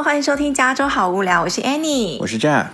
[0.00, 2.68] Hello，欢迎收听加州好无聊，我是 Annie，我是 Jack。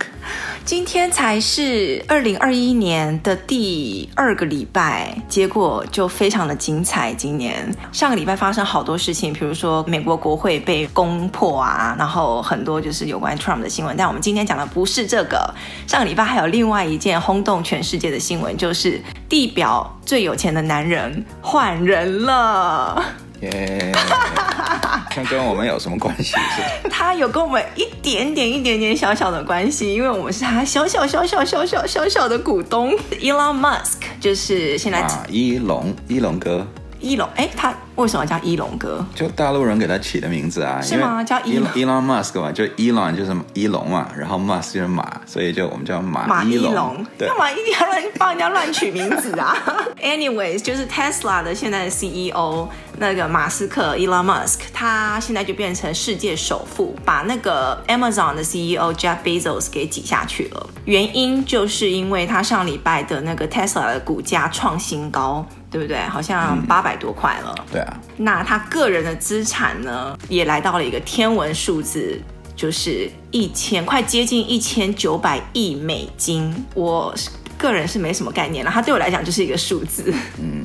[0.63, 7.13] 今天才是二零二一年的第二个礼拜，结果就非常的精彩。
[7.13, 13.93] 今年上个礼拜发生好多事情，比如说美国国会被攻破啊，然后很多就是有关 Trump 的新闻。
[13.97, 15.53] 但我们今天讲的不是这个，
[15.85, 23.03] 上个礼拜还有另外一件轰动全世界的新闻，就是地表最有钱的男人换人了。
[23.41, 26.35] 耶哈跟我们有什么关系？
[26.89, 32.91] 他有跟我们一点点一点点小小的关系因为我们是他小小小小小小小小的股东。
[33.21, 36.65] Elon musk 就是现在马一龙一龙哥。
[36.99, 39.05] 一龙哎他为什么叫一龙哥？
[39.13, 41.23] 就大陆人给他起的名字啊是吗？
[41.23, 49.55] 叫一一郎 musk 嘛就一郎就是一龙嘛然后 musk 就是马所以就我们叫马一龙干嘛一定要乱帮人家乱取名字啊？
[50.01, 52.67] Anyways 就是 tesla 的现在的 ceo
[52.97, 60.69] 那个马斯克 Elon Musk，他现在就变成世界首富，把那个 Amazon 的 CEO Jeff Bezos 给挤下去了。
[60.85, 65.45] 原因就是因为他上礼拜的那个 Tesla 的股价创新高。
[65.69, 65.99] 对不对？
[66.07, 67.53] 好像八百多块了。
[67.57, 67.65] 嗯。
[67.73, 67.97] 对啊。
[68.15, 72.17] 那他个人的资产呢，也来到了一个天文数字，
[72.55, 76.65] 就是一千，快接近一千九百亿美金。
[76.73, 77.13] 我
[77.57, 80.13] 个人是没什么概念了，它对我来讲就是一个数字。
[80.39, 80.63] 嗯，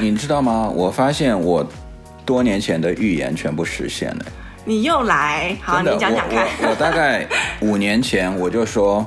[0.00, 0.68] 你你知道吗？
[0.74, 1.66] 我发现我
[2.24, 4.24] 多年前的预言全部实现了。
[4.64, 5.56] 你又来？
[5.62, 6.46] 好，你讲讲看。
[6.60, 7.26] 我，我，我大概
[7.60, 9.06] 五年前我就说。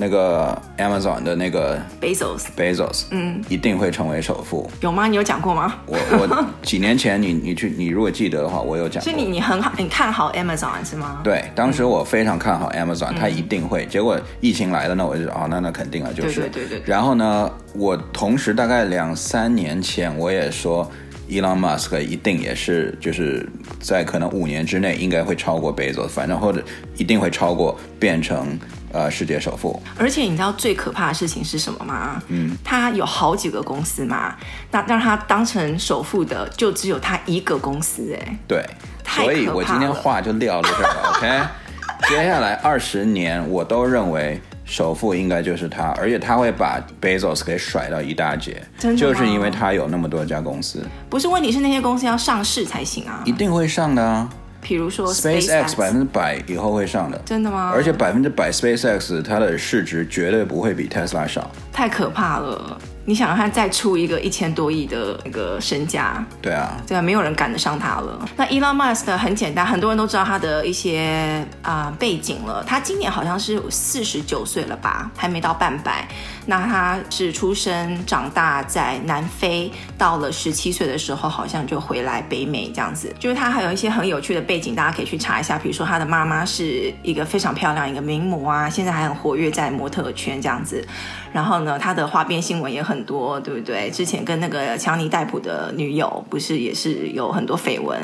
[0.00, 4.68] 那个 Amazon 的那个 Bezos，Bezos，嗯，一定会成为首富。
[4.80, 5.06] 有吗？
[5.06, 5.74] 你有讲过吗？
[5.84, 9.12] 我我 几年前你你去你如果记得的话，我有讲过。
[9.12, 11.20] 所以你你很好，你看好 Amazon 是吗？
[11.22, 13.84] 对，当时我非常看好 Amazon，它、嗯、一定会。
[13.84, 16.40] 结果疫情来了，那我就哦，那那肯定了，就是。
[16.40, 16.82] 对对对对，对。
[16.86, 20.90] 然后呢，我同时大概两三年前我也说
[21.28, 23.46] ，Elon Musk 一定也是就是
[23.80, 26.64] 在可能五年之内应该会超过 Bezos，反正或者
[26.96, 28.58] 一定会超过变成。
[28.92, 29.80] 呃，世界首富。
[29.98, 32.22] 而且你知道最可怕的事情是什么吗？
[32.28, 34.34] 嗯，他有好几个公司嘛，
[34.70, 38.64] 那让他当成首富的就只有他一个公司，哎，对，
[39.06, 41.40] 所以我今天话就撂到这儿了，OK？
[42.08, 48.62] 接下来二十年，我都认为首富应该就是他，而且他会把 Bezos 给甩到一大截，
[48.96, 50.82] 就是因为他有那么多家公司。
[51.10, 54.28] 不是，问题是那些公司要上市才行啊，一定会上的啊。
[54.60, 57.70] 比如说 SpaceX 百分之百以后会上的，真的吗？
[57.74, 62.78] 而且百分之百 SpaceX 它的市值绝对不会比 Tesla 少，太可怕了。
[63.06, 66.24] 你想让他再出一个一千多亿的那个身家？
[66.40, 68.28] 对啊，对啊，没有人赶得上他了。
[68.36, 72.62] 那 Elon Musk 很简单，很多人都知道他的一些啊、呃、背景了。
[72.64, 76.06] 他今年好像是四十九岁了吧，还没到半百。
[76.46, 83.14] 那他是出生长大在南非，到了十七岁的时候，好像就回来北美这样子。
[83.18, 85.58] 就是他还有一些很有趣的背景，大家可以去查一下。
[85.58, 90.86] 比如说他的妈妈是一个非常漂亮一个名模啊，现在还很活跃在模特圈这样子。
[91.32, 93.88] 然后呢，他的花边新闻也很很多，对不对？
[93.90, 97.98] 之前跟那个强尼戴普的女友不是也是有很多绯闻，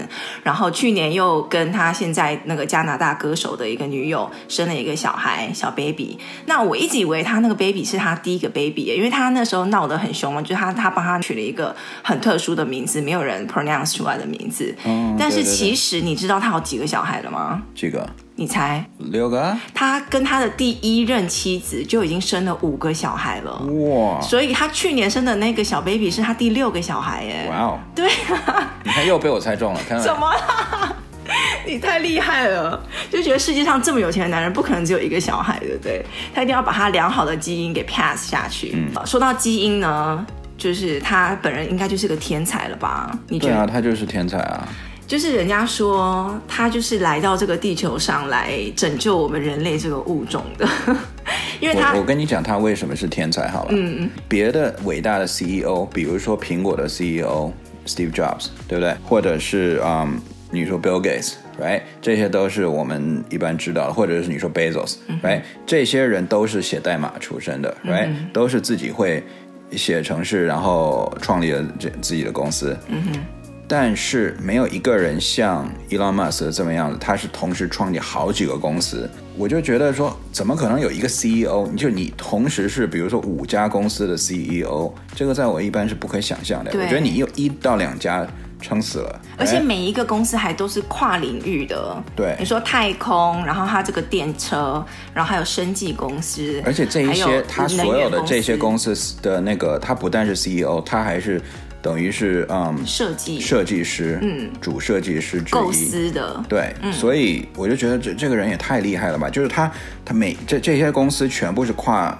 [0.45, 6.17] 然后去年又跟他现在那个加拿大歌手的一个女友生了一个小孩小 baby。
[6.47, 14.75] 那我一直以为他那个 baby 是他第一个 baby，因为他那时候闹得很凶嘛，就他他帮他取了一个很特殊的名字，没有人 pronounce 出来的名字。
[14.85, 17.63] 嗯，但是其实你知道他有几个小孩了吗？
[17.75, 18.09] 几个？
[18.39, 18.85] 你猜？
[18.99, 19.57] 六个。
[19.75, 23.59] 他跟他的第一任妻子就已经生了五个小孩了。
[23.63, 24.21] 哇！
[24.21, 27.47] 所以他去年生的那个小 baby 是他第六个小孩耶。
[27.51, 27.79] 哇哦！
[27.95, 28.75] 对啊。
[28.85, 30.09] 你看又被我猜中了，看到没？
[30.11, 30.97] 什么啦？
[31.67, 32.79] 你太厉害了！
[33.11, 36.05] 就觉得世界上这么有钱的男人不可能只有一个小孩，对不对？
[36.35, 38.75] 他一定要把他良好的基因给 pass 下去。
[38.75, 39.07] 嗯。
[39.07, 40.25] 说到基因呢，
[40.59, 43.19] 就是他本人应该就是个天才了吧？
[43.29, 43.55] 你觉得？
[43.55, 44.69] 对啊，他就是天才啊。
[45.07, 50.69] 就是人家说他就是来到这个地球上来拯救我们人类这个物种的，
[51.61, 57.53] 因为他我，我跟你讲他为什么是天才好了，嗯嗯，别的伟大的 CEO，比如说苹果的 CEO
[57.87, 58.97] Steve Jobs，对不对？
[59.05, 60.21] 或者是嗯，
[60.51, 61.83] 你说 Bill Gates，right？
[62.03, 65.39] 这些都是我们一般知道的，或者是你说 Bezos，right？
[65.39, 68.07] 嗯，这些人都是写代码出身的，right？
[68.09, 69.23] 嗯，都是自己会
[69.71, 73.21] 写程式，然后创立了这自己的公司，嗯哼。
[73.69, 79.11] 但是没有一个人像 Elon Musk 这么样子，他是同时创立好几个公司。
[79.37, 81.67] 我就觉得说，怎么可能有一个 CEO？
[81.71, 86.71] 你就你同时是比如说五家公司的 CEO，这个在我一般是不可想象的。
[86.73, 88.27] 我觉得你有一到两家
[88.63, 89.21] 撑死了。
[89.37, 92.03] 而且每一个公司还都是跨领域的。
[92.15, 94.83] 对，你说太空，然后他这个电车，
[95.13, 96.63] 然后还有生技公司。
[96.65, 101.43] 而且这一些他所有的这些公司的那个，他不但是 CEO，他还是。
[101.87, 109.31] 等于是嗯设计设计师，嗯，主设计师之一，构思的，对，嗯、所以我就觉得这这个人也太厉害了吧！
[109.31, 109.71] 就是他
[110.05, 112.19] 他每这这些公司全部是跨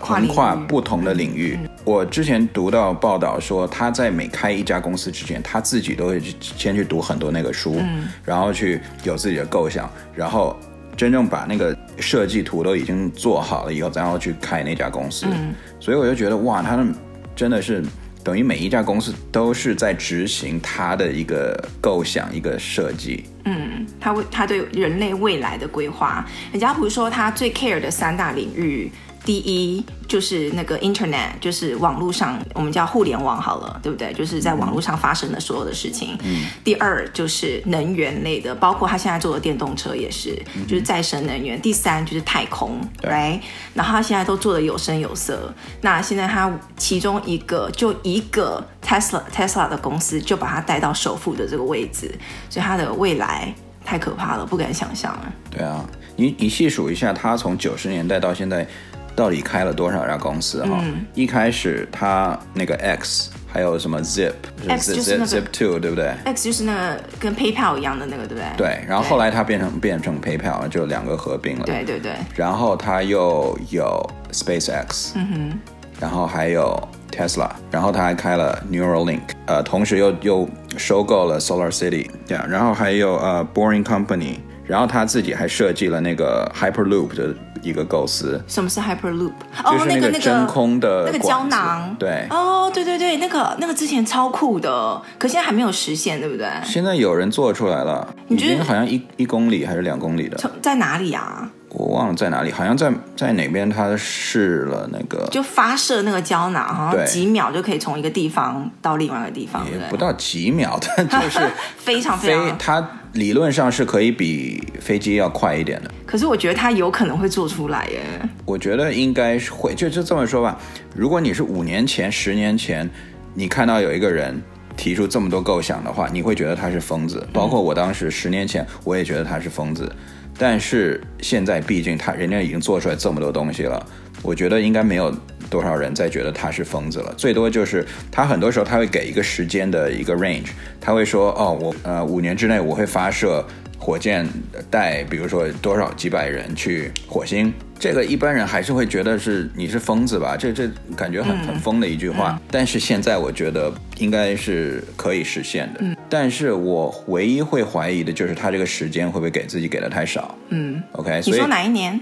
[0.00, 1.56] 横跨不同的领域。
[1.62, 10.58] 嗯、我之前读到报道说，他在每开一家公司之前，他自己都会先去读很多那个书，嗯、然后去有自己的构想，然后
[10.96, 15.24] 真正把那个设计图都已经做好了以后，然后去开那家公司。
[15.30, 16.92] 嗯、所以我就觉得哇，他们
[17.36, 17.80] 真的是。
[18.24, 23.24] 等于每一家公司都是在执行他的一个构想、一个设计。
[23.44, 28.90] 嗯，他为他对人类未来的规划，人家不是说他最 care 的三大领域。
[29.24, 34.12] 第一就是那个 Internet，就是网络上我们叫互联网好了，对不对？
[34.12, 36.14] 就是在网络上发生的所有的事情。
[36.22, 36.44] 嗯。
[36.62, 41.58] 第二就是能源类的，包括他现在做的电动车也是，嗯、就是再生能源。
[41.60, 43.40] 第三就是太空对，right？
[43.72, 45.50] 然后他现在都做的有声有色。
[45.80, 52.14] 那现在他其中一个就一个 Tesla Tesla 的公司就把他带到首富的这个位置，
[52.50, 53.54] 所以他的未来
[53.84, 55.32] 太可怕了，不敢想象了。
[55.50, 55.82] 对啊，
[56.16, 58.66] 你你细数一下，他从九十年代到现在。
[59.14, 60.80] 到底开了多少家公司哈？
[60.82, 68.44] 嗯、一开始他那个 X，还有什么 Zip，X 就是 Zip Two，对不对？X 就是那个跟 PayPal 一样的那个，对不对？
[68.56, 71.64] 对，然后后来他变成变成 PayPal，就两个合并了。
[71.64, 72.12] 对对对。
[72.34, 75.58] 然后他又有 SpaceX，嗯哼，
[76.00, 87.34] 然后还有 Tesla，然后他还开了 Neuralink，呃，同时又又收购了 Solar City，对啊，然后还有呃 Boring Company，然后他自己还设计了那个 Hyperloop 的。
[87.62, 89.32] 一个构思，什么是 Hyperloop？
[89.70, 96.46] 就是那个真空的那个胶囊，对，哦，对对对，那个那个之前超酷的，可现在还没有实现，对不对？
[96.62, 101.50] 现在有人做出来了，你觉得好像一一公里还是两公里的，在哪里啊？
[101.76, 111.40] 我忘了在哪里，好像在在哪边，他试了那个，就发射那个胶囊，好像几秒就可以从一个地方到另外一个地方，也不到几秒，但 就是
[111.76, 115.90] 非常非常，它理论上是可以比飞机要快一点的。
[116.06, 118.00] 可是我觉得它有可能会做出来耶。
[118.44, 120.56] 我觉得应该是会，就就这么说吧。
[120.94, 122.88] 如果你是五年前、十年前，
[123.34, 124.40] 你看到有一个人
[124.76, 127.26] 提出这么多构想的话，你会觉得他是疯子。
[127.32, 129.90] 包括我当时十年前，我也觉得他是疯子。
[130.38, 133.84] 但是现在，毕竟他人家已经做出来这么多东西了，
[134.22, 135.14] 我觉得应该没有
[135.48, 137.14] 多少人再觉得他是疯子了。
[137.16, 140.48] 最多就是他很多时候他会给一个时间的一个 range，
[140.80, 143.44] 他会说：“哦，我呃五年之内我会发射。”
[143.84, 144.26] 火箭
[144.70, 150.38] 带，比如说多少几百人去火星，这个一般人还是会觉得是你是疯子吧？
[150.38, 150.66] 这这
[150.96, 152.40] 感觉很很疯的一句话。
[152.50, 155.80] 但是现在我觉得应该是可以实现的。
[155.80, 160.34] 嗯、但是我唯一会怀疑的就是他这个时间会不会给自己给的太少？
[160.48, 161.20] 嗯，OK。
[161.26, 162.00] 你说哪一年？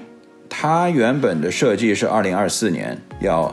[0.49, 3.53] 他原本的设计是二零二四年要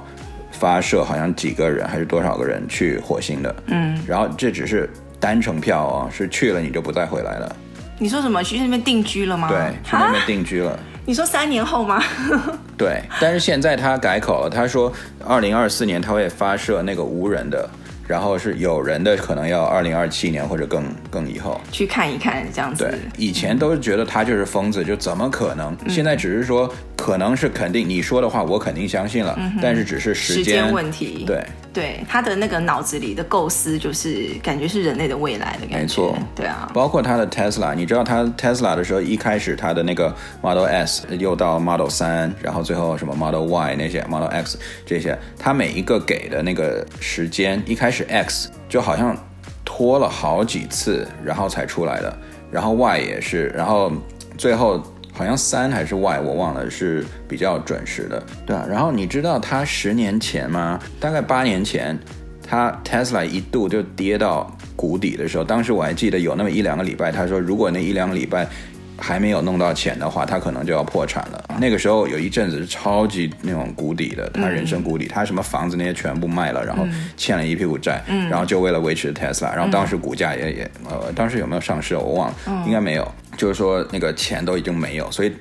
[0.51, 3.55] 发射，好像几个人还是多少个人去火星的？
[3.69, 4.87] 嗯，然后这只是
[5.19, 7.55] 单程票哦，是去了你就不再回来了。
[7.99, 8.41] 你说什么？
[8.43, 9.47] 去那边定居了吗？
[9.49, 10.79] 对，去那边定居了。
[11.05, 12.01] 你说三年后吗？
[12.77, 14.91] 对，但是现在他改口了，他说
[15.27, 17.69] 二零二四年他会发射那个无人的。
[18.07, 22.83] 然后是有人的，可能要二零二七年或者更更以后去看一看这样子。
[22.83, 25.77] 对，以前都是觉得他就是疯子，就怎么可能？
[25.85, 26.67] 嗯、现在只是说
[26.97, 31.23] 可能是肯定，你说的话我肯定相信了，嗯、但是只是时间问题。
[31.27, 35.77] 对对，他的那个脑子里的构思就是感觉是人类的未来的感觉。
[35.77, 36.69] 没错，对啊。
[36.73, 48.05] 包括他的 Tesla，你知道他 Tesla 的时候，一开始他的那个 Model S，又到 Model 三然后最后什么 Model Y 那些 Model X 这些，他每一个给的那个时间，一开始。
[48.09, 49.15] X 就好像
[49.63, 52.17] 拖了好几次，然后才出来的，
[52.49, 53.91] 然后 Y 也是，然后
[54.35, 54.81] 最后
[55.19, 58.65] 好像三还是 Y 我忘了，是比较准时的，对啊。
[58.69, 60.79] 然后你知道他十年前吗？
[60.97, 61.99] 大概八年前，
[62.41, 68.47] 他 Tesla 一度就跌到谷底的时候，当时我还记得有那么一两个礼拜，他说如果那一两个礼拜。
[68.99, 71.43] 还没有弄到钱的话，他可能就要破产了。
[71.59, 76.85] 那个时候有一阵子是超级那种谷底的，他人生谷底，他什么房子那些全部卖了，然后
[77.17, 83.11] 欠了一屁股债，然后就为了维持 Tesla，然后当时股价也也呃，当时有没有上市我忘了，应该没有。
[83.37, 85.31] 就是说那个钱都已经没有，所以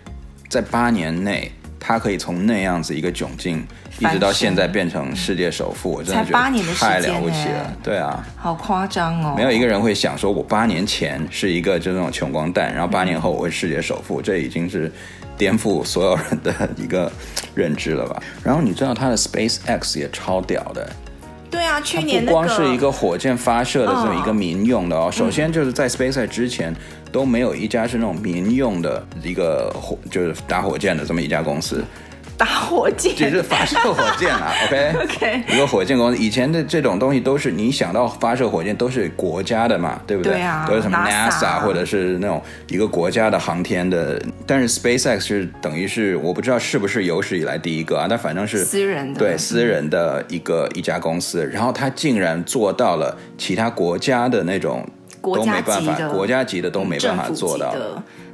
[0.48, 3.66] 在八年内，他可以从那样子一个窘境。
[4.00, 7.76] 一直到现在变成世界首富，我真的觉得太了不起了。
[7.82, 9.34] 对啊，好夸张哦！
[9.36, 14.92] 没有一个人会想说，我八年前是一个就那种穷光蛋，然后八年后我会世界首富，这已经是
[15.36, 17.10] 颠覆所有人的一个
[17.56, 18.22] 认知了吧？
[18.44, 20.88] 然后你知道他的 Space X 也超屌的。
[21.50, 26.72] 对啊，去年不光是一个火箭发射的这么一个民用的哦，首先就是在 Space X 之前
[27.10, 31.84] 都没有一家是那种民用的一个火，就是打火箭的这么一家公司。
[32.36, 34.52] 打火箭，就是发射火箭啊。
[34.66, 40.34] OK OK，一个火箭公司，以前的这种东西都是你想到发射火箭都是国家的嘛，对不对？
[40.34, 44.22] 对啊，都是什么 NASA NASA 或者是那种一个国家的航天的。
[44.46, 54.88] 但是 SpaceX 是等于是我不知道是不是有史以来第一个啊，但反正是私人的，对私人的一个一家公司，然后他竟然做到了其他国家的那种
[55.36, 57.74] 都没办法，国家级的都没办法做到。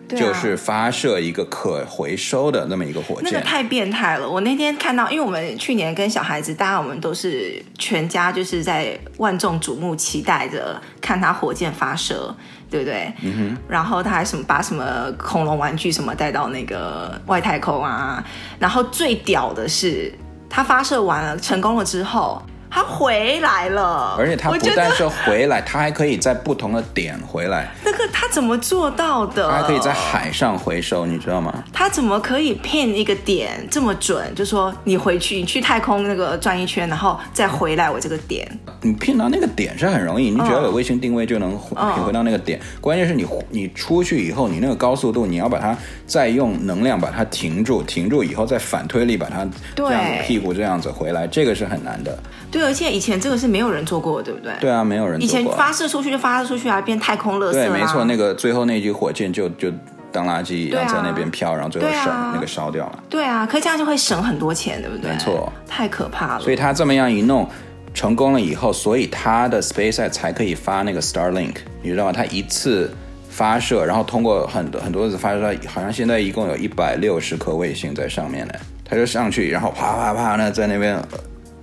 [0.06, 4.28] 对啊、就是发射一个可回收的那么一个火箭，那个太变态了。
[4.28, 12.34] 我那天看到，因为我们去年跟小孩子，大家我们都是全家就是在万众瞩目期待着看他火箭发射，
[12.70, 13.10] 对不对？
[13.22, 13.56] 嗯哼。
[13.66, 18.22] 然后他还什么把什么恐龙玩具什么带到那个外太空啊。
[18.58, 20.12] 然后最屌的是，
[20.50, 22.42] 他发射完了成功了之后。
[22.74, 27.70] 他回来了，而且他不但是回来，他还可以在不同的点回来。
[27.84, 29.48] 那个他怎么做到的？
[29.48, 31.62] 他还可以在海上回收，你知道吗？
[31.72, 34.34] 他怎么可以骗一个点这么准？
[34.34, 38.44] 就说你回去，你去太空那个转一圈，然后再回来我这个点。
[38.82, 42.58] 你骗到那个点是很容易，你只要有卫星定位就能骗回到那个点。
[42.58, 45.78] 嗯、关键是你你出去以后，你那个高速度，你要把它
[46.08, 52.18] 再用能量把它停住，停住以后再反推力把它这样子屁股这样子回来，这个是很难的。
[52.50, 54.52] 对，而且以前这个是没有人做过的，对不对？
[54.60, 55.40] 对啊，没有人做过。
[55.40, 57.52] 以前发射出去就发射出去啊，变太空垃圾。
[57.52, 59.70] 对，没错，那个最后那具火箭就就
[60.10, 63.02] 当垃圾一样在那边飘，啊、然后最后烧、啊、那个烧掉了。
[63.08, 65.10] 对啊，可这样就会省很多钱，对不对？
[65.10, 66.40] 没错，太可怕了。
[66.40, 67.48] 所以他这么样一弄
[67.92, 72.12] 成功了以后，所以他的 SpaceX 才可以发那个 Starlink，你知道吗？
[72.12, 72.92] 他一次
[73.28, 78.54] 发射，然后通过很多很多次发射，好像现在一共有一百六十颗卫星在上面呢。
[78.84, 81.00] 他就上去，然后啪啪啪，呢在那边。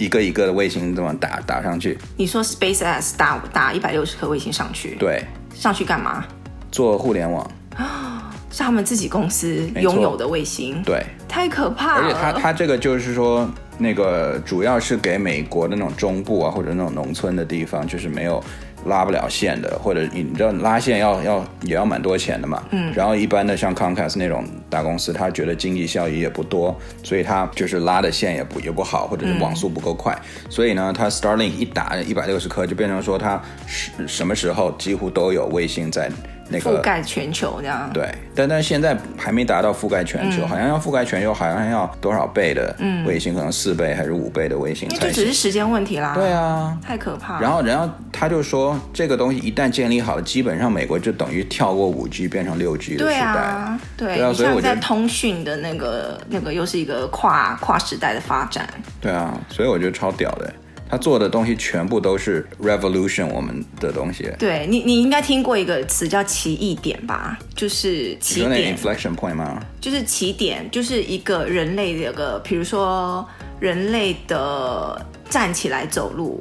[0.01, 1.95] 一个一个的卫星这么打打上去？
[2.17, 4.95] 你说 SpaceX 打打一百六十颗卫星上去？
[4.95, 6.25] 对，上去干嘛？
[6.71, 10.81] 做互联网啊， 是他们自己公司拥有的卫星。
[10.83, 12.07] 对，太可怕了。
[12.07, 18.43] 而且他他这个就是说，那个主要是给美国的那种中部啊，或者那种农村的地方，就是没有。
[18.85, 22.63] 拉不了线的，或者你知道拉线要要也要蛮多钱的嘛。
[22.71, 22.91] 嗯。
[22.93, 30.13] 然后一般的像 Comcast 那种大公司，他觉得经济效益也不多，所以他就是拉的线也不也不好，或者是网速不够快。
[30.13, 30.51] 嗯。
[30.51, 36.09] 所以呢，他 Starlink 一打一百六十颗，就变成说他什什么时候几乎都有卫星在。
[36.51, 45.07] 那个、覆盖全球这样对，但但现在还没达到覆盖全球，嗯、好像要覆盖全球，好像要多少倍的卫星，嗯、可能四倍还是五倍的卫星才行。
[45.07, 46.13] 这只是时间问题啦。
[46.13, 47.39] 对啊，太可怕。
[47.39, 53.09] 然后，然后他就说，这个东西一旦建立好了，基本上美国就等于跳过五 G 变成六 G 的时代。
[53.09, 58.67] 对啊，对，对啊，所以我觉得通讯的那个那个又是一个跨跨时代的发展。
[58.99, 60.53] 对啊，所以我觉得超屌的。
[60.91, 64.29] 他做的东西全部都是 revolution 我们的东西。
[64.37, 67.39] 对你，你应该听过一个词叫奇异点吧？
[67.55, 68.75] 就是起点。
[68.75, 69.65] inflection point 吗？
[69.79, 73.25] 就是起点，就是一个人类的一个，比如说
[73.61, 76.37] 人类的站起来走路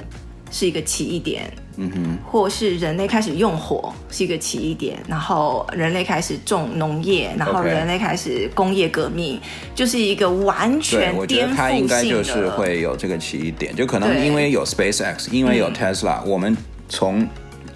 [0.51, 1.49] 是一个奇异点。
[1.77, 9.41] 嗯哼，或是人类开始用火是一个起义点，然后人类开始种农业，然后人类开始工业革命.
[9.75, 11.21] 就是一个完全颠覆性的。
[11.21, 16.57] 我觉得它应该就是会有这个起义点，就可能因为有 SpaceX，因为有 Tesla，嗯，我们
[16.89, 17.27] 从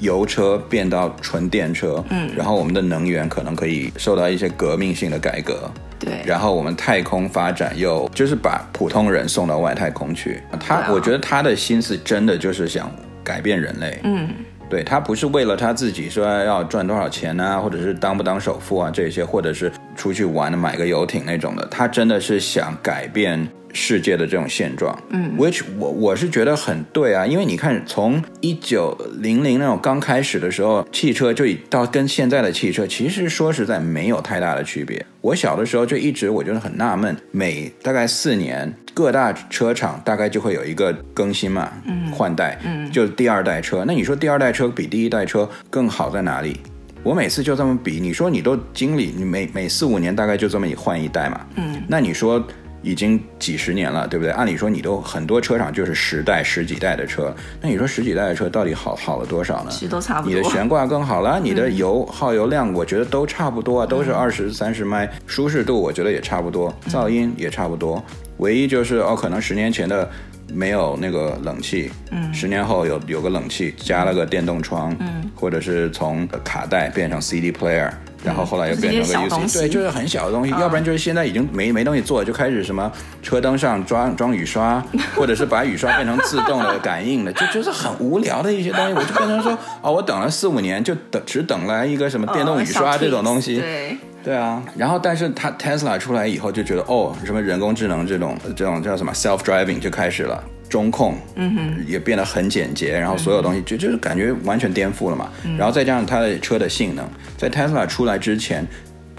[0.01, 12.91] 油车变到纯电车，嗯，然后我们的能源可能可以受到一些革命性的改革，对，然后我们太空发展又就是把普通人送到外太空去，他，啊，我觉得他的心思真的就是想。
[13.25, 14.29] 改变人类，嗯，
[14.69, 35.05] 对，他不是为了他自己说要赚多少钱啊，或者是当不当首富啊这些，或者是出去玩买个游艇那种的，他真的是想改变世界的这种现状，嗯，which 我我是觉得很对啊，因为你看从一九零零那种刚开始的时候，汽车就到跟现在的汽车，其实说实在没有太大的区别。
[35.21, 38.73] 我小的时候就一直我觉得很纳闷，每大概四年。
[38.95, 43.83] 各大车厂大概就会有一个更新嘛，嗯，换代，嗯，就第二代车。
[43.85, 46.61] 那你说第二代车比第一代车更好在哪里？
[47.03, 52.41] 我每次就这么比，你说你都经历，你每每四五年大概就这么一换一代嘛，嗯，那你说。
[52.85, 54.31] 已经几十年了，对不对？
[54.33, 59.71] 按理说你都很多车厂就是十代十几代的车，那你说十几代的车到底好好了多少呢？
[59.71, 60.37] 其实都差不多。
[60.37, 68.05] 你的悬挂更好了，你的油耗油量我觉得都差不多啊，都是二十三十迈，舒适度我觉得也差不多，噪音也差不多，
[68.37, 70.09] 唯一就是哦，可能十年前的
[70.53, 77.91] 没有那个冷气，嗯，十年后有有个冷气，加了个电动窗，嗯，或者是从卡带变成 CD player。
[78.25, 82.91] 然后后来又变成了 UC，对，就是很小的东西，嗯、要不然就是现在已经没没东西做，就开始什么
[83.23, 84.83] 车灯上装装雨刷，
[85.15, 88.95] 或者是把雨刷变成自动的 感应的，就就是很无聊的一些东西。
[88.95, 93.61] 我就变成说，哦，我等了四五年，就等只等来一个什么电动雨刷这种东西。
[93.61, 93.97] 对。
[94.25, 100.43] 对啊，然后但是他 Tesla 出来以后就觉得哦，什么人工智能这种这种叫什么 self driving 就开始了，
[100.75, 105.31] 中控，嗯哼，也变得很简洁，然后所有东西就就是感觉完全颠覆了嘛。
[105.45, 108.67] 嗯、然后再加上它的车的性能，在 Tesla 出来之前，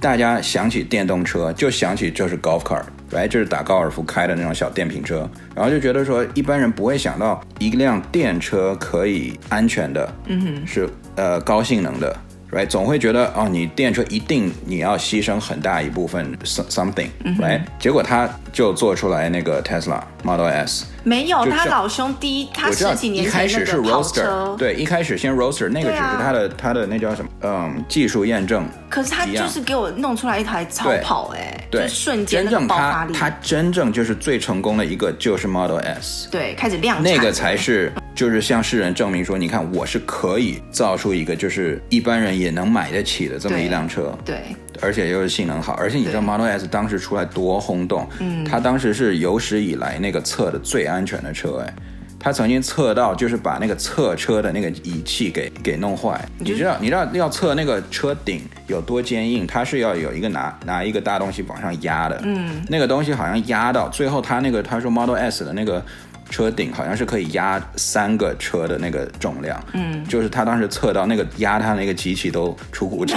[0.02, 3.30] 大家想起电动车就想起就是 golf cart，来、right?
[3.30, 12.14] 就是打高尔夫开的那种小电瓶车，然后就觉得说一般人不会想到一辆电车可以安全的，嗯哼，是呃高性能的。
[12.52, 20.86] Right，总会觉得哦，你电车一定你要牺牲很大一部分 something，right？、嗯、结果他就做出来那个 Tesla Model S。
[21.04, 27.30] 没有，他老兄第一，他十几年前那个跑车，对，一开始先 Roadster，那个只是他的、啊、他的那叫什么？
[27.42, 28.66] 嗯，技术验证。
[28.90, 33.14] 可是他就是给我弄出来一台超跑、欸，哎，对，就瞬间的爆发力。
[33.14, 44.38] 他真正就是最成功的一个就是 Model S，对，开始量产，那个才是就是向世人证明说，你看我是可以造出一个就是一般人也能买得起的这么一辆车，对。
[44.38, 48.06] 对而且又是性能好，而且你知道 Model S 当时出来多轰动？
[48.20, 51.74] 嗯，它当时是有史以来那个测的最安全的车，哎，
[52.20, 56.24] 他曾经测到就是把那个测车的那个仪器给给弄坏。
[56.38, 65.84] 你知道你知道要测那个车顶有多坚硬，它是要有一个拿拿一个大东西往上压的，嗯，那个东西好像压到最后，他那个他说 Model S 的那个。
[66.28, 73.16] 车顶好像是可以压三个车的那个重量，嗯，就是他当时测到那个压他那个机器都出故障，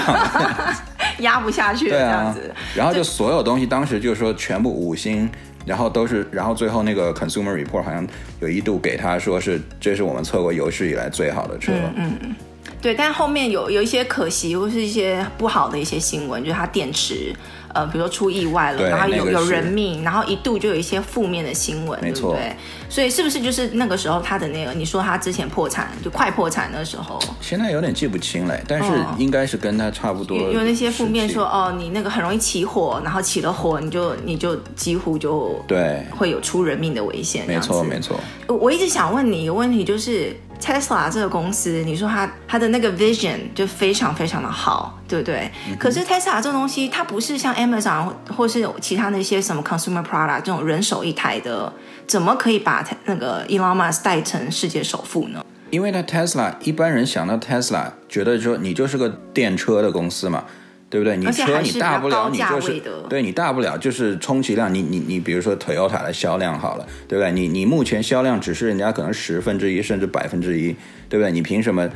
[1.19, 2.35] 压不下去，对啊，
[2.75, 5.29] 然后就所有东西当时就是说全部五星，
[5.67, 8.07] 然后都是，然后最后那个 Consumer Report 好像
[8.41, 12.35] 有一度给他说是这是我们测过有史以来最好的车，嗯嗯，
[12.81, 17.35] 对，但后面有有一些可惜或是一些不好的一些新闻，就是它电池。
[17.75, 22.57] 呃，比如说出意外了，然后有有人命，然后一度就有一些负面的新闻，对不对？
[22.89, 24.73] 所以是不是就是那个时候他的那个？
[24.73, 27.19] 你说他之前破产，就快破产的时候？
[27.41, 30.37] 现在有点记不清了，但是应该是跟他差不多。
[30.37, 37.47] 有有那些负面说哦，你那个很容易起火，然后起了火，你就你就几乎就对会有出人命的危险。
[37.47, 38.19] 没错没错。
[38.47, 45.51] 我一直想问你一个问题，就是 Tesla 这个公司，你说它它的那个 vision 就非常非常的好，对不对？
[45.69, 51.73] 嗯、可是 Tesla 这个东西，它不是像 Amazon 或是有其他那些什么 consumer product 这种人手一台的，
[52.07, 55.45] 怎么可以把那个 Elon Musk 带成世界首富呢？
[55.71, 60.45] 因为他 Tesla 一般人想到 Tesla，觉得说你就是个电车的公司嘛，
[60.91, 61.17] 对不对？
[61.17, 67.31] 你车你大不了你就是对你大不了就是充其量你你你比如说 Toyota 的销量好了，对不对？
[67.33, 70.75] 你你目前销量只是人家可能十分之一甚至百分之一，
[71.09, 71.31] 对不对？
[71.31, 71.89] 你凭什么？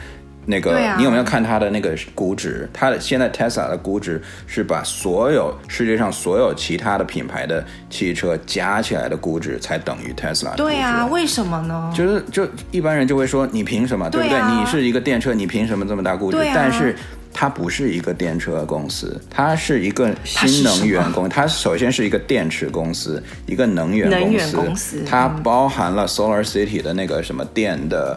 [0.44, 2.68] 那个，啊、你有没有看它的那个估值？
[2.72, 10.52] 它的现在 Tesla 的估值是把所有世界上所有其他的品牌的汽车加起来的估值才等于 Tesla。
[10.56, 11.92] 对啊，为什么呢？
[11.94, 14.10] 就是就一般人就会说，你凭什么？
[14.10, 14.36] 对不对？
[14.36, 16.38] 啊、你是一个电车，你凭什么这么大估值？
[16.38, 16.96] 啊、但是
[17.42, 21.28] 它不是一个电车公司，它是一个新能源公司。
[21.28, 24.56] 它首先是一个电池公司，一个能源公司。
[24.56, 25.02] 公司。
[25.04, 28.16] 它包含了 Solar City 的那个什么电的。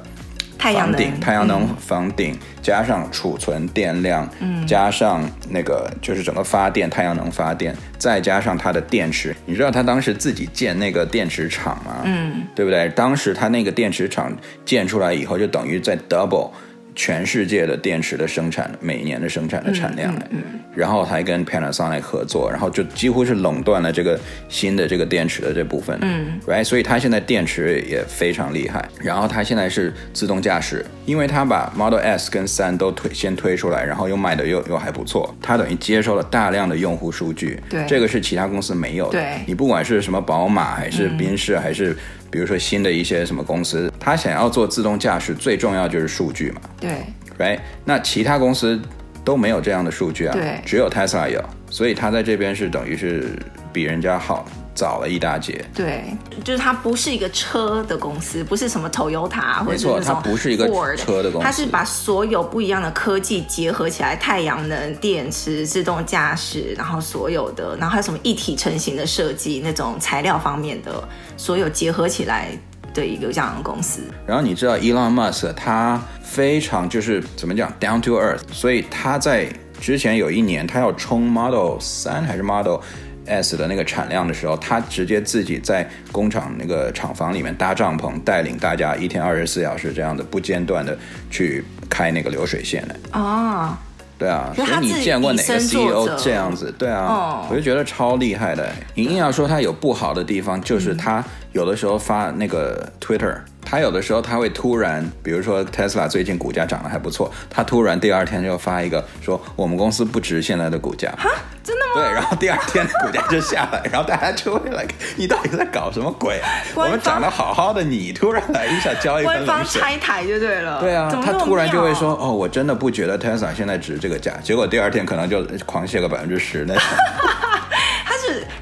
[0.60, 9.36] 房顶，太阳能房顶，嗯、加上储存电量，嗯，加上那个就是整个发电，太阳能发电，再加上它的电池。
[9.48, 12.02] 你知道他当时自己建那个电池厂吗？
[12.06, 12.88] 嗯，对不对？
[12.90, 14.32] 当时他那个电池厂
[14.64, 16.52] 建出来以后，就等于在 double。
[16.96, 28.88] 全世界的电池的生产，每年的生产的产量，嗯嗯、然后还跟 Panasonic 合作，然后就几乎是垄断了这个新的这个电池的这部分，嗯，right，所以它现在电池也非常厉害。
[29.02, 39.20] 然后它现在是自动驾驶，因为它把 Model S 跟三都推先推出来，然后又卖的又又还不错，它等于接收了大量的用户数据，对，这个是其他公司没有的。
[39.20, 41.96] 对，你不管是什么宝马还是宾士还是。
[42.36, 46.60] 比如说新的一些什么公司，他想要做自动驾驶，最重要就是数据嘛。
[46.82, 46.92] 对
[47.40, 47.60] ，right？
[47.86, 48.78] 那其他公司
[49.24, 53.40] 都没有这样的数据啊，对，只有 Tesla 有，所以他在这边是等于是
[53.72, 54.46] 比人家好。
[54.76, 71.02] 早了一大截，对，就是它不是一个车的公司，不是什么 Toyota 或者是它不是一个车的公司，它是把所有不一样的科技结合起来，太阳能、电池、自动驾驶，然后所有的，然后还有什么一体成型的设计，那种材料方面的，
[71.38, 72.50] 所有结合起来
[72.94, 74.02] 的一个这样的公司。
[74.28, 79.48] 然后你知道 Elon Musk 他非常就是怎么讲 down to earth，所以他在
[79.80, 82.80] 之前有一年他要冲 Model 三还是 Model
[83.26, 90.98] S 的那个产量的时候，他直接自己在工厂那个厂房里面搭帐篷，带领大家一天二十四小时这样的不间断的
[91.30, 92.96] 去开那个流水线的。
[93.14, 93.76] 哦，
[94.18, 96.74] 对啊，所以你见过哪个 CEO 这样子？
[96.78, 98.72] 对啊，哦、我就觉得超厉害的。
[98.94, 103.38] 你硬要说他有不好的地方，就是他有的时候发那个 Twitter。
[103.66, 111.12] 他有的时候他会突然，比如说 Tesla 最近股价涨得还不错，他突然第二天就发一个说我们公司不值现在的股价。
[111.18, 111.30] 哈，
[111.64, 111.92] 真的吗？
[111.96, 116.48] 对，然后第二天股价就下来，然后大家就会来，你到底在搞什么鬼啊？
[116.76, 119.46] 我们涨得好好的，你突然来一下浇一盆冷水。
[119.46, 120.80] 官方拆台就对了。
[120.80, 126.84] 对啊，他突然就会说哦，我真的不觉得 Tesla 现在值这个价，结果第二天可能就狂泻个百分之十那种。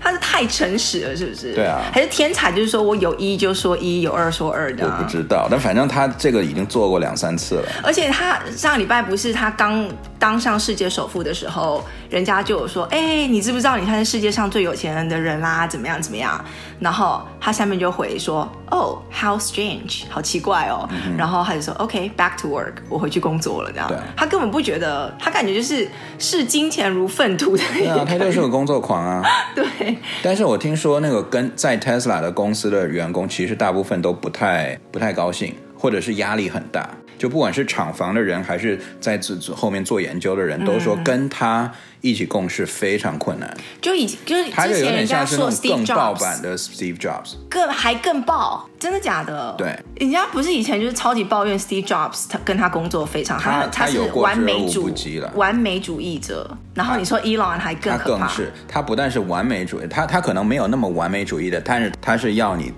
[0.04, 1.54] 他是太诚实了，是不是？
[1.54, 2.52] 对啊，还是天才？
[2.52, 4.86] 就是说我有一就说一，有二说二的。
[4.86, 7.70] 我不知道，但反正他这个已经做过两三次了。
[7.82, 9.88] 而且他上礼拜不是他刚
[10.20, 15.66] 当上世界首富的时候，人家就有说：“哎，你知不知道你现在世界上最有钱的人啦？
[15.66, 16.44] 怎么样怎么样？”
[16.80, 20.88] 然后他下面就回说：“Oh, how strange，好奇怪哦。
[20.92, 25.88] 嗯”然后他就说：“OK，back、okay, to work，我回去工作了。”这样，对他根本不觉得，他感觉就是
[26.20, 27.64] 视金钱如粪土的。
[27.74, 29.24] 对啊，他就是个工作狂啊。
[29.56, 29.93] 对。
[30.24, 36.90] 但是我听说那个跟在 Tesla 的公司的员工，其实大部分都不太不太高兴，或者是压力很大。
[37.24, 43.50] 就不管是厂房的人，还是在自后面做研究的人，都说跟他一起共事非常困难。
[43.82, 49.56] 就以就是他就有点像是那种更爆版的 Steve Jobs，更还更爆，真的假的？
[49.58, 56.58] 对，人家不是以前就是超级抱怨 Steve Jobs，他跟他工作非常，他他是完美主义完美主义者。
[56.74, 62.74] 然后你说 Elon 还更可怕，他更是他不但是完美主义，他他可能没有那么完美主义的，但是他是要你。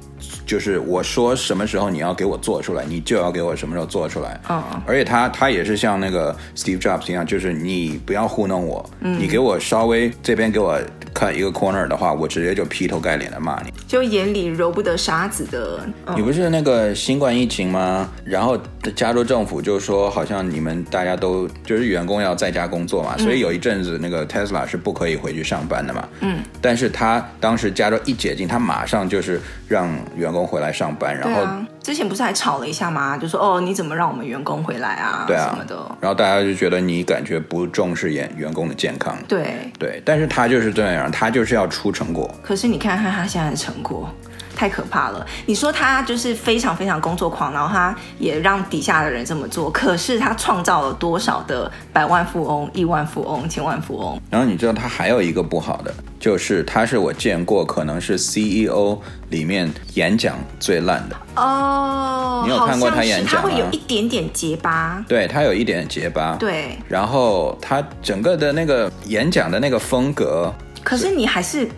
[0.46, 4.40] 就是我说什么时候你要给我做出来，你就要给我什么时候做出来。
[4.50, 10.80] 嗯，而且他他也是像那个 Steve Jobs 一样，就是你不要糊弄我，嗯，你给我稍微这边给我
[11.16, 15.80] cut 一个 corner 的话，我直接就劈头盖脸的骂你，就眼里揉不得沙子的。
[16.16, 18.10] 你不是那个新冠疫情吗？
[18.24, 18.56] 然后
[18.96, 26.08] 加州政府就说好像你们大家都就是员工要在家工作嘛，所以有一阵子那个 Tesla 是不可以回去上班的嘛。
[26.20, 29.96] 嗯，但是他当时加州一解禁，他马上就是让。
[30.18, 33.16] 员工回来上班，然后、啊、之前不是还吵了一下吗？
[33.16, 35.24] 就说哦，你怎么让我们员工回来啊？
[35.28, 35.76] 对啊，什么的。
[36.02, 39.16] 然后大家就觉得你感觉不重视员员工的健康。
[39.28, 42.28] 对对，但是他就是这样，他就是要出成果。
[42.42, 44.10] 可是你看看他现在的成果，
[44.56, 45.26] 太可怕了。
[45.46, 54.20] 你说他就是非常非常工作狂，然后他也让底下的人这么做，可是他创造了多少的百万富翁、亿万富翁、千万富翁？
[54.30, 55.94] 然后你知道他还有一个不好的。
[56.18, 58.98] 就是他是我见过可能是 CEO
[59.30, 62.44] 里面演讲最烂的哦。
[62.48, 63.42] 你有看过他演讲吗？
[63.44, 65.06] 他会有一点点结巴。
[65.08, 66.36] 对，他有一点点结巴。
[66.40, 66.80] 对。
[66.90, 70.52] 然后他整个的那个演讲的那个风格，
[70.84, 71.70] 可是你还是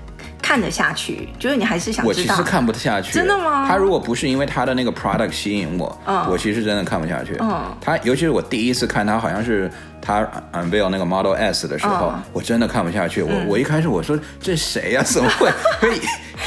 [0.48, 2.08] 看得下去，就是你还是想知道。
[2.08, 3.12] 我其实看不下去。
[3.12, 3.68] 真的吗？
[3.68, 7.36] 他如果不是因为他的那个 product 吸引我，嗯，我其实真的看不下去。
[7.42, 7.66] 嗯。
[7.82, 9.70] 他尤其是我第一次看他，好像是。
[10.08, 12.14] 他 unveil 那个 Model S 的时候，oh.
[12.32, 13.22] 我真的看不下去。
[13.22, 15.04] 我、嗯、我一开始我说这谁呀、啊？
[15.04, 16.00] 怎么会 可以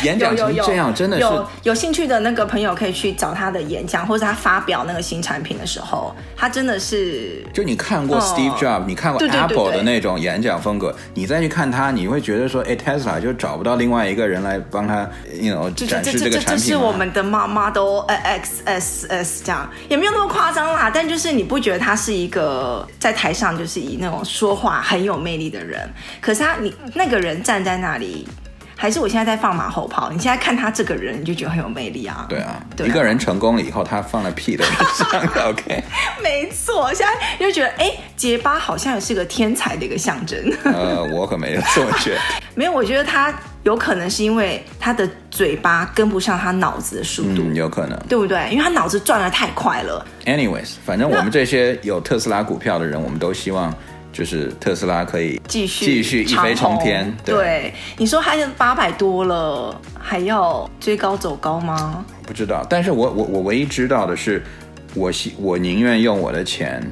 [0.02, 0.66] 演讲成这样？
[0.66, 8.86] 有有有真的是有有兴趣的那个朋友可以去找他的演讲，或者他发表那个新产品的时候，他真的是就你看过 Steve Jobs，、oh.
[8.86, 15.06] 你看过 Apple 的那种演讲风格，对对对对你再去看他，你会觉得说，哎，Tesla 就找不到另外一个人来帮他
[15.38, 16.64] ，you know 展示这个产品。
[16.64, 20.90] 这是我们的 Model X S S 这样，也没有那么夸张啦。
[20.92, 24.24] 但就是你不觉得他是一个在台上就是以那种。
[24.24, 25.88] 说话很有魅力的人，
[26.20, 28.28] 可是他你那个人站在那里，
[28.76, 30.10] 还是我现在在放马后炮？
[30.10, 32.26] 你现在看他这个人，你就觉得很有魅力啊？
[32.28, 34.64] 对啊，对啊，一个人成功了以后，他放了屁的。
[35.44, 35.82] OK，
[36.22, 40.38] 没错，现在就觉得哎，结巴好像也是个天才的一个象征。
[40.64, 42.20] 呃，我可没有这么觉得。
[42.54, 48.48] 没有，我觉得他有可能是因为他的嘴巴跟不上他脑子的速度，嗯，有可能，对不对？
[48.50, 50.04] 因为他脑子转的太快了。
[50.24, 53.74] Anyways，反正我们这些有特斯拉股票的人，我们都希望。
[54.12, 62.04] 就是特斯拉可以继续继续一飞冲天，对，对，你说还是八百多了，还要追高走高吗？
[62.26, 64.42] 不知道，但是我我我唯一知道的是，
[64.94, 66.82] 我希我宁愿用我的钱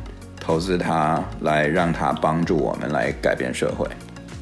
[0.40, 3.84] 投资它，来让它帮助我们来改变社会。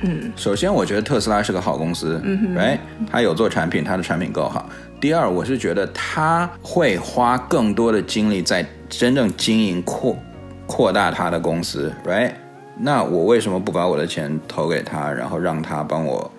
[0.01, 2.79] 嗯，首先我觉得特斯拉是个好公司，嗯哼，哎，
[3.11, 4.69] 它有做产品，它的产品够好。
[5.01, 10.17] 第二，我是觉得他会花更多的精力在真正经营扩
[10.67, 12.33] 扩大他的公司，right？
[12.79, 16.31] 那我为什么不把我的钱投给他，然后让他帮我，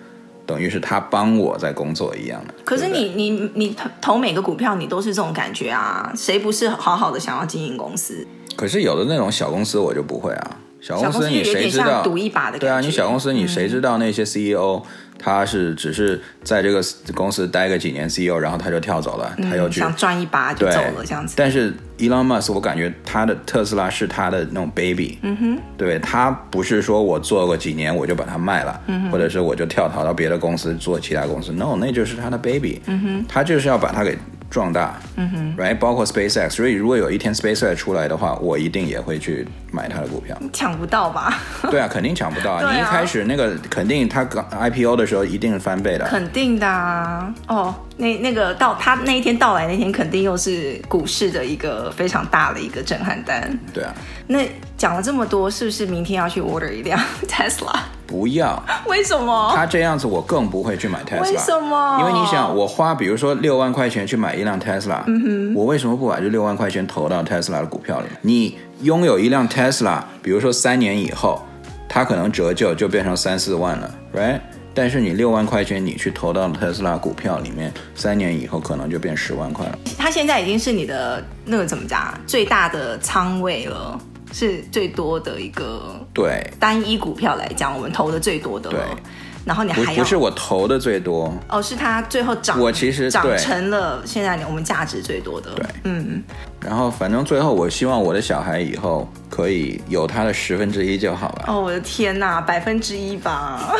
[0.46, 2.54] 等于是他帮我在工作一样的？
[2.64, 6.12] 可是你你你投投每个股票，你都是这种感觉啊？
[6.16, 8.26] 谁不是好好的想要经营公司？
[8.56, 12.02] 可是有的那种小公司我就不会啊，小公司你谁知道？
[12.02, 12.58] 赌一把的。
[12.58, 14.76] 对啊，你小公司你谁知道那些 CEO？
[14.76, 14.82] 嗯
[15.20, 16.80] 他是只是在这个
[17.12, 21.34] 公司待个几年 CEO，然后他就跳走了，嗯、他又去想赚一把就走了这样子。
[21.36, 34.16] 但是 Elon Musk，我感觉他的特斯拉是他的那种 baby，嗯哼，对，他不是说我做个几年我就把它卖了，或者是我就跳槽到别的公司做其他公司，no，那就是他的 baby，嗯哼，他就是要把它给
[34.50, 40.36] 壮大，嗯哼，right，包括 SpaceX，所以如果有一天 SpaceX 出来的话，我一定也会去买它的股票。
[40.52, 41.38] 抢不到吧？
[41.70, 47.32] 对啊，肯定抢不到你一开始那个肯定它刚 IPO 的时候一定是翻倍的，肯定的啊！
[47.46, 53.58] 哦，那那个到它那一天到来那天，肯定又是股市的一个非常大的一个震撼单。
[53.74, 53.92] 对啊，
[54.26, 57.76] 那讲了这么多，是不是明天要去 order 一辆 Tesla？
[58.08, 59.52] 不要，为什么？
[59.54, 61.20] 他这样子，我更不会去买 Tesla。
[61.20, 61.98] 为什么？
[62.00, 68.06] 因为你想，我花比如说六万块钱去买一辆 Tesla，嗯，我为什么不把这六万块钱投到 Tesla 的股票里？
[68.22, 71.42] 你拥有一辆 Tesla，比如说三年以后，
[71.86, 74.40] 它可能折旧就变成三四万了，right？
[74.72, 79.78] 但是你六万块钱你去投到 Tesla 股票里面，三年以后可能就变十万块了。
[79.98, 84.00] 它现在已经是你的那个怎么讲，最大的仓位了。
[84.30, 88.78] 是最多的一个对单一股票来讲，我们投的最多的了。
[88.78, 89.02] 对，
[89.44, 95.50] 然后你还不，不是我投的最多哦，是它最后涨，我其实涨成了现在我们价值最多的。
[95.52, 96.22] 对，嗯。
[96.60, 101.44] 然后反正最后我希望我的小孩以后可以有他的十分之一就好了。
[101.46, 103.72] 哦，我的天哪，百分之一吧。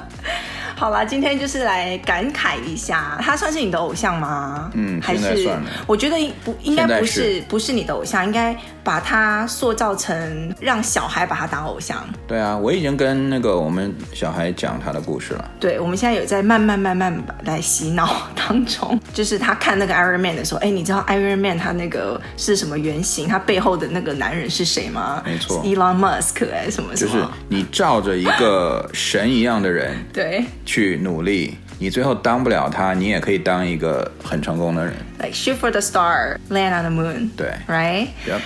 [0.76, 4.70] 好了，今天就是来感慨一下，他算是你的偶像吗？
[4.74, 5.50] 嗯，还是
[5.86, 12.02] 我觉得不应该不是，是不是你的偶像，应该把他塑造成让小孩把他当偶像。
[12.26, 15.50] 对啊，我已经跟那个我们小孩讲他的故事了。
[15.58, 17.14] 对，我们现在有在慢慢慢慢
[17.44, 23.28] 来洗脑当中，就是他看那个 Iron Man 的时候，哎，你知道 Iron Man 他那个是什么原型？
[23.28, 25.22] 他背后的那个男人是谁吗？
[25.24, 27.12] 没错，Elon Musk 哎，什么什么？
[27.12, 30.44] 就是你照着一个神一样的人， 对。
[30.64, 34.94] 去努力，你最后当不了他，你也可以当一个很成功的人。
[35.18, 37.30] Like shoot for the star, land on the moon.
[37.36, 38.08] 对，right?
[38.26, 38.40] Yep.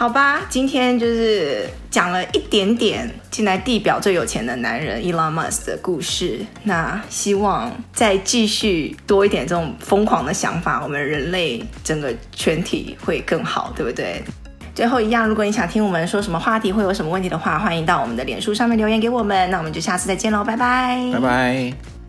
[0.00, 6.38] 好吧，今天就是讲了一点点现在地表最有钱的男人 Elon Musk 的故事。
[6.62, 14.24] 那希望再继续多一点这种疯狂的想法，我们人类整个全体会更好，对不对？
[14.74, 19.50] 最后一样，如果你想听我们说什么话题，会有什么问题的话，欢迎到我们的脸书上面留言给我们。
[19.50, 21.99] 那我们就下次再见喽，拜拜，拜拜。